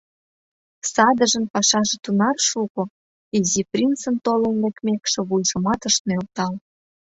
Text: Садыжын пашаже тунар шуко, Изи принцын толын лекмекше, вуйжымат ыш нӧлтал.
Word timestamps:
Садыжын 0.93 1.45
пашаже 1.53 1.95
тунар 2.03 2.37
шуко, 2.49 2.81
Изи 3.37 3.61
принцын 3.71 4.15
толын 4.25 4.55
лекмекше, 4.63 5.19
вуйжымат 5.27 5.81
ыш 5.89 5.95
нӧлтал. 6.07 6.53